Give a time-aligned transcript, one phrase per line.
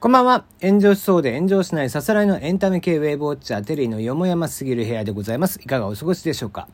[0.00, 0.44] こんばんは。
[0.62, 5.58] 炎上しそうで炎上しないさすらいのエンタメ系ウェーブウォッチャーテリーのよもやますぎる部屋でございます。
[5.60, 6.68] いかがお過ごしでしょうか？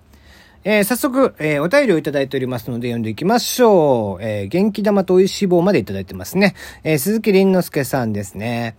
[0.63, 4.23] えー、早速、えー、お便りをいただいておりますので読んでいきましょう。
[4.23, 6.55] えー、元気玉と美味しい棒までいただいてますね。
[6.83, 8.77] え鈴木凛之介さんですね。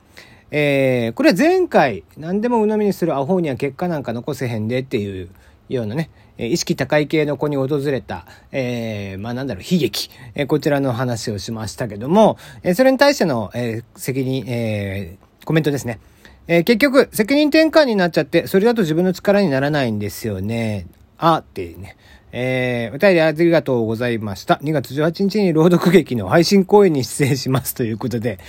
[0.51, 5.29] えこれは前回、何でも鵜呑みにするアホには結果なんか残せへんでっていう
[5.69, 15.99] ようなね、え意識高い系の子に訪れた、えー、まあなんだろう、悲劇、えー、こちらの話をしましたけども、えー、それに対しての、え、責任、えー、コメントですね。
[16.47, 20.87] え、結局、責任転換になっちゃって、それだと自分の力にならないんですよね。
[21.17, 21.95] あ、ってね。
[22.37, 24.59] えー、お便りありがとうございました。
[24.61, 28.39] 2月18日に朗読劇の配信公演に出演しますということで、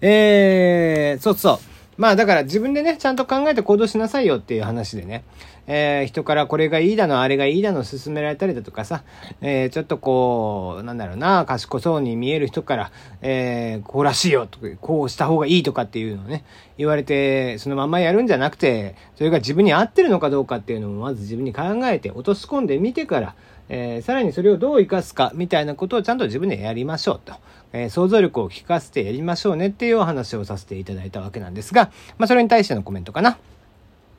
[0.00, 1.75] えー、そうそう。
[1.96, 5.24] まあだから自分でね、ちゃんと考えて行動しなさいよっていう話でね。
[5.68, 9.02] えー、人からこれがいいだの、あれがいいだの勧められたりだとかさ、
[9.40, 16.44] えー、ちょっとこう、なんだろうな、賢そうに見える人から、えー、こうらしいよとか、こうした方がいいとかっていうのをね、
[16.78, 23.34] 言われて、そのまんまやるんじゃなくて、それが自分に合ってるのかどうかっていうのもまず自分に考えて落とし込んでみてから、
[23.68, 27.34] えー、さらにそれをどう生かすかみたいなことをちゃんと自分でやりましょうと。
[27.72, 33.38] えー、想像力を効かせてやりましょうねっていうお話をさせていただいたわけなんですが、まあそれに対してのコメントかな。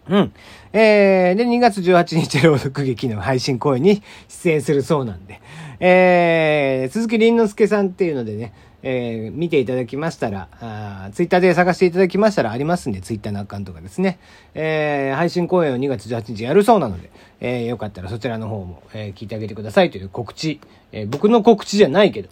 [0.09, 0.33] うん。
[0.73, 5.41] えー、で、2月18日朗読劇の配信公演に出演するそうなんで、
[5.79, 8.53] えー、鈴木凛之介さんっていうのでね、
[8.89, 14.17] えー、見ていただきましたら、あツイッターで探していただきましたらありますんで、ツイッターのアカウントがですね、
[14.53, 20.61] えー、配信公演を2月18日やるそうなので、えー、よかったらそちらの方も、えー、聞いてあげてくださいという告知、
[20.93, 22.29] えー、僕の告知じゃないけど、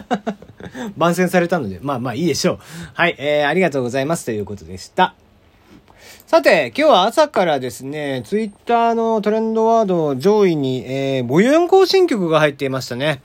[0.98, 2.58] 番宣されたので、まあまあいいでしょう。
[2.92, 5.14] はい、えー、ありがとうございますということでした。
[6.26, 13.22] さて、今日は朝からですね、ツイッターのトレンドワード上位に、えー、ボユン更新曲が入っていましたね。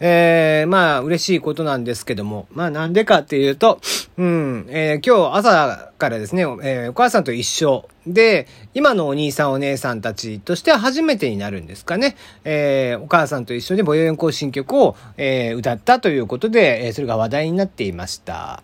[0.00, 3.80] えー、まあ、嬉しいことなんですけども、まあ、なんでかっていうと、
[4.16, 12.16] うん、えー、今日朝からですね、えー、お母さんと一緒で、今のお兄さんお姉さんたちとしては初めてになるんですかね。
[12.44, 18.62] えー、お母さんと一緒でボヨヨン行進曲を、えー、歌ったということで、えー、それが話題になっていました。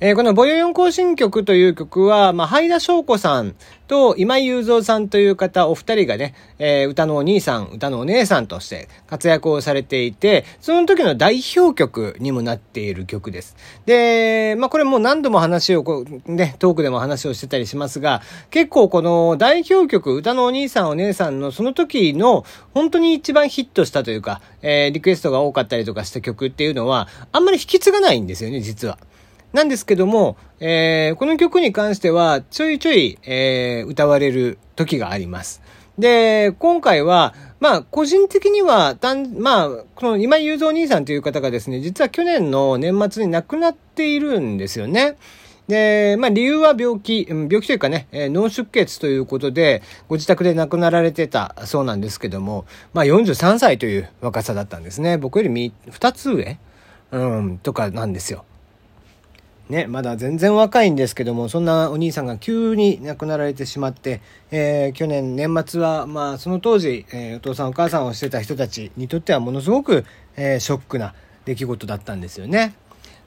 [0.00, 3.56] えー、このボヨヨン行進曲という曲は、まあ、ハイダ翔子さん
[3.88, 13.56] と今井雄三さんという方、お二人がね、えー、歌のお兄さん、歌のお姉さんとして活躍をされていて、その時の代表曲にもなっている曲です。
[13.86, 28.98] で、まあ、これもう何度も話をこう、ね、トークでも話をしてたりしますが、結構この代表曲、歌のお兄さん、お姉さんのその時の本当に一番ヒットしたというか、えー、リクエストが多かったりとかした曲っていうのは、あんまり引き継がないんですよね、実は。
[29.52, 35.62] なんですけども、えー、この曲に関しては、ちょいちょい、えー、歌われる時があります。
[35.98, 45.16] で、今回は、まあ、個人的には、たん、まあ、この今井雄三兄さんという方がですね、実は去年の年末に亡くなっているんですよね。
[45.66, 55.18] で、まあ理由は病気、病気というかね、えー、脳出血ということで、ご自宅で亡くなられてたそうなんですけども、まあ43歳という若さだったんですね。
[55.18, 56.58] 僕より2つ上？
[57.10, 58.44] うん、とかなんですよ。
[59.68, 71.14] ね、まだ全然若いんですけども、そんなお兄さんが急に亡くなられてしまって、えー、去年年末は、まあ、その当時、えー、お父さんお母さんをしてた人たちにとってはものすごく、えー、ショックな
[71.44, 72.74] 出来事だったんですよね。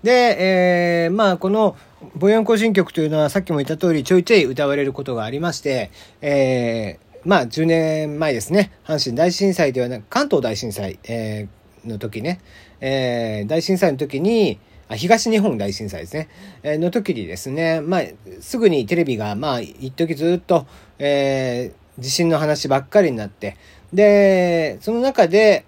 [0.01, 1.75] で、えー、まあ、この、
[2.15, 5.91] ボヤン行進曲というのはさっきも言った通りちょいちょい歌われることがありまして、
[6.21, 12.39] えー、まあ、10年前ですね、阪神大震災ではなく、関東大震災、えー、の時ね、
[12.79, 14.59] えー、大震災の時に、
[14.95, 16.29] 東日本大震災ですね、
[16.63, 18.01] えー、の時にですね、まあ、
[18.39, 20.65] すぐにテレビが、まあ、一時ずっと、
[20.99, 23.57] えー、地震の話ばっかりになって、
[23.93, 25.65] で、その中で、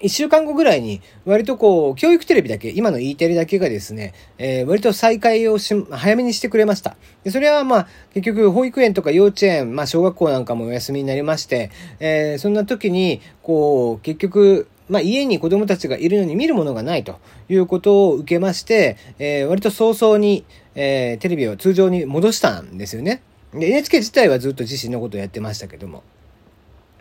[0.00, 6.96] 一週間後ぐらいに、割とこう、教育テレビだけ、今の E テレだけがですね、えー、割と再開をし、早めにしてくれました。
[7.22, 20.44] で、それはまあ、結局、保育園とか幼稚園、まあ、小学校なんかもお休みになりまして、えー、そんな時に、こう、結局、まあ、家に子供たちがいるのに見るものがないということを受けまして、えー、割と早々に、
[20.74, 23.22] えー、テレビを通常に戻したんですよね。
[23.52, 26.02] で、NHK 自体はずっと自身のことをやってましたけども。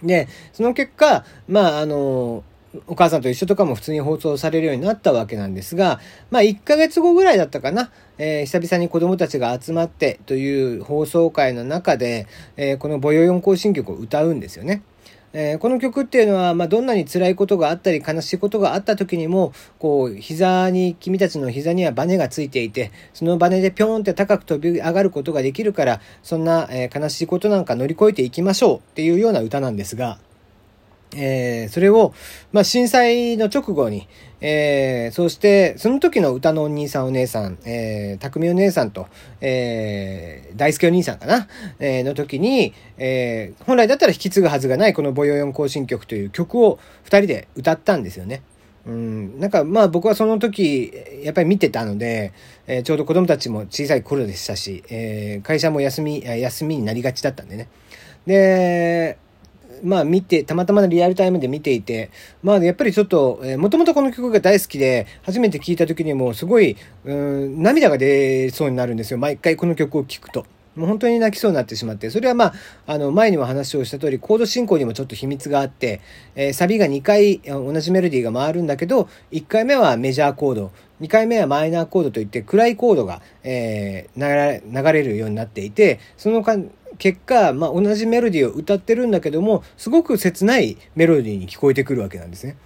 [0.01, 2.43] で、その結果、まあ、あの、
[2.87, 5.99] お母さんと一緒とかも普通に放送されるようになったわけなんですが、
[6.31, 12.27] まあ1ヶ月後ぐらいだったかな、えー、久々に子供たちが集まってという放送会の中で、
[12.57, 14.81] えー、このボヨヨン行進曲を歌うんですよね。
[15.33, 30.19] えー、この曲っていうのは、まあ、どんなに辛いことがあったり悲しいことがあった時にも、こう、膝に、君たちの膝にはバネがついていて、そのバネでピョーンって高く飛び上がることができるから、そんな、えー、悲しいことなんか乗り越えていきましょうっていうような歌なんですが、
[31.15, 32.13] えー、それを、
[32.51, 34.07] まあ、震災の直後に、
[34.41, 39.07] えー、そして、その時の歌のお兄さんお姉さん、えー、匠お姉さんと、
[39.41, 41.47] えー、大輔お兄さんかな、
[41.79, 48.41] えー、の時に、えー、本来だったら引き継ぐはずがないこのボヨヨン行進曲という曲を二人で歌ったんですよね。
[48.85, 50.91] うん、なんかまあ僕はその時
[51.23, 52.33] やっぱり見てたので、
[52.67, 57.69] えー、ちょうど子供たちも小さい頃でしたし、えー、会社も休み休みになりがちだったんでね
[58.27, 59.17] で
[59.83, 62.09] まあ見て、たまたまリアルタイムで見ていて、
[62.41, 69.17] まあやっぱりちょっと、えー、もともとこの曲が大好きで、初めて聴いた時にもすごい、うん、涙が出そうになるんですよ。
[69.17, 70.45] 毎回この曲を聴くと。
[70.75, 72.53] もう本当に泣きそうになってしまって、それはまあ、
[72.87, 76.01] あの、前にも話をした通り、コード進行にもちょっと秘密があって、
[76.35, 80.71] えー、サビが2回同じメロディーが回るんだけど、1回目はメジャーコード、
[81.01, 86.65] 2回目はマイナーコードといって暗いコードが、えー、流れるようになっていて、その間、
[86.97, 92.57] 結果、まあ、同じメロディーを歌ってるんだけども、すごく切ないメロディーに聞こえてくるわけなんですね。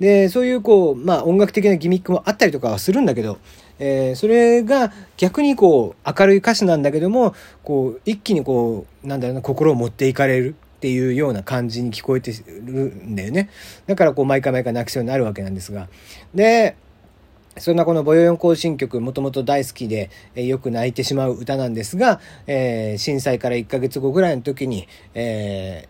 [0.00, 3.38] で、そういうこう、まあ音楽的なギミックもあったりとかはするんだけど、
[3.78, 13.48] えー、それが逆にこう明るい歌詞なんだけども、こう一気にこう、なんだろうな、心を持っていかれるっていうような感じに聞こえてるんだよね。
[13.86, 15.88] だからこう毎回毎回泣きそうになるわけなんですが。
[16.34, 16.76] で、
[17.58, 25.88] そんなこのボヨヨン行進曲、もともと大好きで、えー、よく泣いてしまう歌なんですが、えー、震災から1ヶ月後ぐらいの時に、え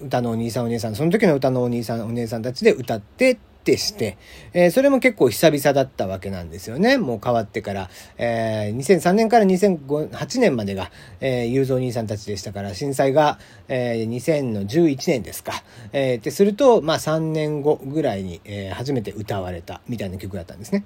[0.00, 4.16] ー、歌のお兄さんお姉さん、その時の歌のお兄さんお姉さんたちで歌ってってして、
[4.52, 6.98] えー、それも結構久々だったわけなんですよね。
[6.98, 15.64] もう変わってから、えー、2003年から2008年までが、えー、雄三兄さんたちでしたから、震災が、えー、2011年ですか。
[15.92, 20.84] えー、ってすると、まあ3年後ぐらいに、えー、初めて歌われたみたいな曲だったんですね。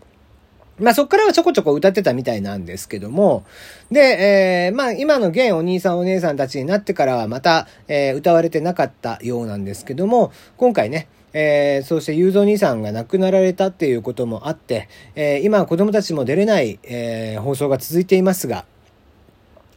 [0.78, 3.44] まあそっからはちょこちょこ歌ってたみたいなんですけども、
[3.90, 18.64] で、えー、まあ今の現お兄さんお姉さんたちになってからはまた、えー、歌われてなかったようなんですけども、今回ね、えー、そして雄三兄さんが亡くなられたっていうこともあって、えー、今子供たちも出れない、えー、放送が続いていますが、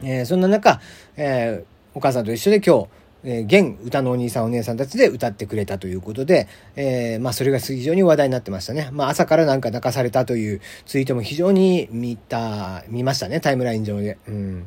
[0.02, 0.80] え、そんな中、
[1.16, 1.64] え、
[1.94, 2.88] お母さんと一緒で今日、
[3.24, 8.90] えー、現歌のお兄さんお姉さんたちで歌ってくれたということで、えー、まあそれが非常に話題になってましたね。
[8.92, 14.18] まあ朝からなんか泣かされたというツイートも非常に見た、見ましたね、タイムライン上で。
[14.28, 14.66] うん。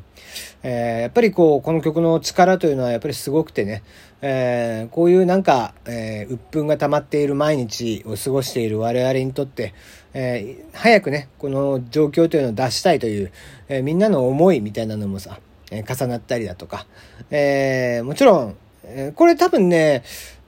[0.62, 3.82] えー、やっぱりこう、この曲の力というのはやっぱりすごくてね、
[4.20, 9.74] えー、こういうなんか、えー、鬱憤が溜まっている毎日を過ごしている我々にとって、
[10.14, 13.30] えー、早くね、この状況というのを出したいという、
[13.68, 15.38] えー、みんなの思いみたいなのもさ、
[15.70, 16.86] え重なったりだとか、
[17.30, 20.02] えー、もちろん、えこれ多分ね、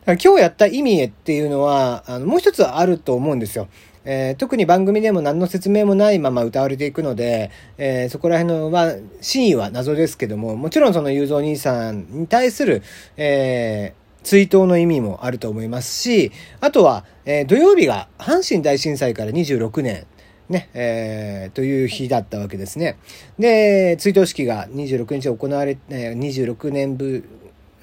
[0.06, 3.68] 今日やった意味へっていうのは、あの、もう一つあると思うんですよ。
[4.04, 12.82] えー、特に番組でも何の説明もないまま歌われていくので、えー、そこら辺のは、真意は謎ですけども、もちろんその雄三兄さんに対する、
[13.18, 20.06] えー、追悼の意味もあると思いますし、あとは、え土曜日が阪神大震災から26年
[20.50, 22.98] ね、えー、という日だったわけですね。
[23.38, 27.24] で、追悼式が26日行われ、26年分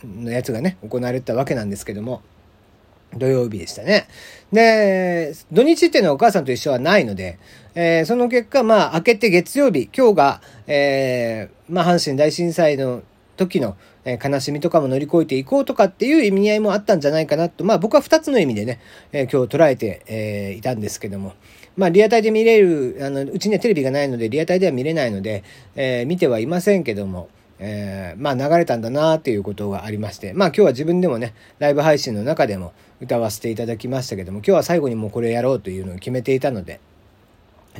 [0.03, 2.21] のやつがね、行われたわけなんですけども、
[3.15, 4.07] 土曜日でしたね。
[4.51, 7.39] で、土日っていうのはお母さんと一緒はないので、
[7.73, 13.01] えー、その結果、まあ、明けて月曜日、今日が、えー、まあ、阪神大震災の
[13.37, 18.79] 時の、え悲しみとかも乗り越えていこうとかっていう意味合いもあったんじゃないかなと、まあ僕は2つの意味でね、
[19.11, 21.33] え、今日捉えて、え、いたんですけども、
[21.77, 25.43] まあリアタイで見れる、あの、うちにはテレビがないのでリアタイでは見れないので、
[25.75, 27.29] えー、見てはいませんけども、
[27.59, 36.79] えー、まあ流れたんだなっていうことがありまして、まあ今日は自分でもね、ライブ配信の中でも歌わせていただきましたけども、今日は最後にもうこれやろうというのを決めていたので、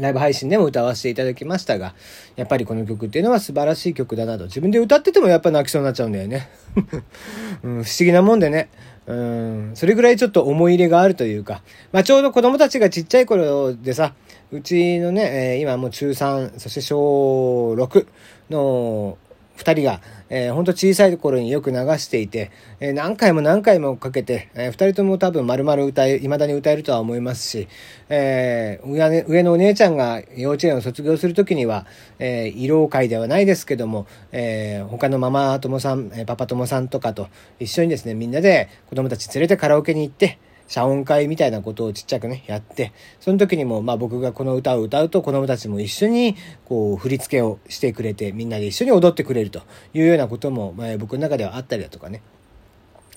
[0.02, 1.94] ライブ配信でも歌わせていただきましたが、
[2.36, 4.46] やっぱりこの曲っていうのは素晴らしい曲だなと。
[4.46, 6.50] 自分で歌っててもやっぱ泣きそうになっちゃうんだよね。
[7.64, 8.70] うん、不思議なもんでね。
[9.08, 11.62] うん、それぐらいちょっと思い入れがあるというか、
[11.94, 14.14] まあちょうど子供たちがちっちゃい頃でさ、
[14.52, 18.08] うちのね、えー、今もう中3、そして小6
[18.50, 19.18] の
[19.56, 27.68] 二人が、えー、ほんと小さい頃によく流していて、えー、何回も何回もかけて、えー、二人とも多分丸々歌え、未だに歌えるとは思いますし、
[28.10, 31.86] えー、上上のお姉ちゃんが幼稚園を卒業するときには、
[32.20, 37.28] えー、慰労会ではないですけども、えー、他のママ友さん、パパ友さんとかと
[37.60, 49.62] 一緒にですね、みんなで子供たち連れてカラオケに行って、謝恩会みたいなことをちっちゃくね、やって、その時にも、まあ僕がこの歌を歌うと子供たちも一緒に、こう、振り付けをしてくれて、みんなで一緒に踊ってくれると
[49.94, 52.22] いうようなことも、まあ僕の中ではあったりだとかね。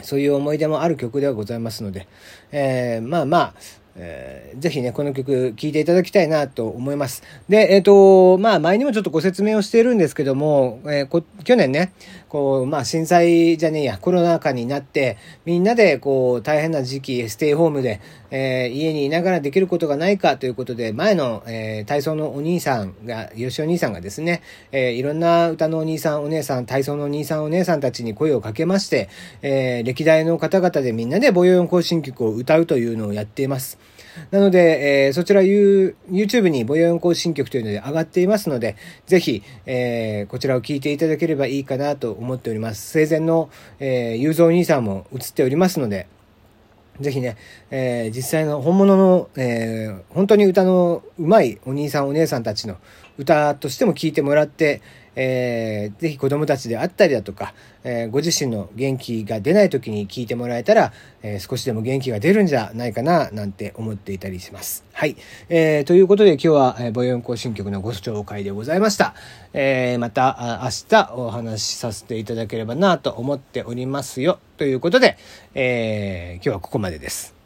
[0.03, 2.09] そういう思い出もある曲ではございますので、
[2.53, 3.55] えー、まあまあ、
[3.97, 7.23] えー、ぜひね、この曲聴いていただきたいなと思います。
[7.49, 11.93] で、えっ、ー、と、まあ、前にもちょっとご説明をしているんですけども、えー、去年ね、
[12.31, 29.09] こう、まあ、震災じゃねえや、コロナ禍になって、みんなで、こう、大変な時期、ステイホームで、えー、家にいながらできることがないかということで、前の、えー、体操のお兄さんが、よしお兄さんがですね、えー、いろんな歌のお兄さん、お姉さん、体操のお兄さん、お姉さんたちに声をかけまして、
[29.43, 33.77] えー、歴代の方々でみんなで母用行進曲を歌うというのをやっています。
[34.31, 42.91] なので、えー、そちら You YouTube に母用行進曲というので上がっていますので、ぜひ、えー、こちらを聴いていただければいいかなと思っております。
[42.91, 46.07] 生前の、えー、雄三兄さんも映っておりますので、
[47.01, 47.37] ぜひね、
[47.71, 52.77] えー、実際の本物の、えー、本当に歌の上手いお兄さんお姉さんたちの
[53.19, 54.83] 歌としても聴いてもらって、
[55.17, 57.53] えー、ぜひ子供たちであったりだとか、
[57.85, 64.85] えー、ご自身の元気が出ない時に聞いてもらえたら、えー、少しでも元気が出るんじゃないかな、なんて思っていたりします。
[64.93, 65.17] はい。
[65.49, 69.15] えー、ということで今日は、えー、母音行進曲のご紹介でございました。
[69.53, 74.39] えー、また明日お話しさせていただければなと思っておりますよ。
[74.59, 75.17] ということで、
[75.55, 77.40] えー、今日はここまでです。